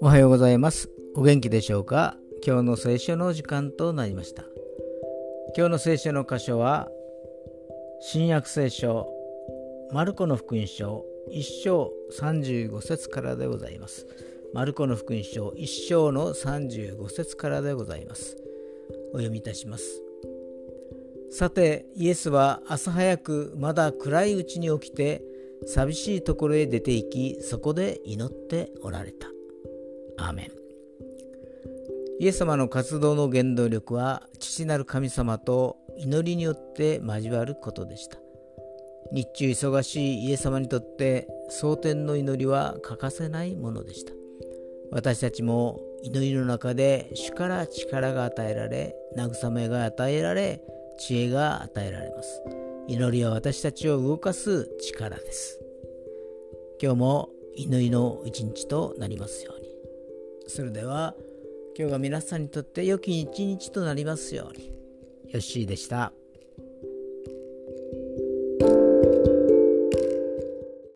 [0.00, 0.88] おはようございます。
[1.16, 2.16] お元気でしょうか？
[2.46, 4.44] 今日の聖書の時間となりました。
[5.56, 6.88] 今日の聖書の箇所は
[8.00, 9.08] 新約聖書
[9.92, 14.06] マルコの福音書1章35節からでございます。
[14.54, 18.36] マルコの福音書1章の35節からでございます。
[19.12, 20.07] お読みいたします。
[21.30, 25.22] さてイエスは朝早くまだ暗いうちに起きて
[25.66, 29.28] 寂しいところへ出て行きそこで祈っておられた。
[30.16, 30.50] アーメン。
[32.20, 38.18] イエス様の活動の原動力は父なる神様と祈りによって交わることでした。
[39.12, 44.12] 日中忙しいイエス様にとって蒼天の祈りは欠かせないものでした。
[44.90, 50.62] 私たちも祈りの中で主から力が与えられ慰めが与えられ
[50.98, 52.42] 知恵が与えられます
[52.88, 55.60] 祈りは私たちを動かす力です
[56.82, 59.68] 今日も祈りの一日となりますように
[60.46, 61.14] それでは
[61.78, 64.66] 今日が皆さんにとって良き一日となりますように。
[65.28, 66.12] よッしーでした。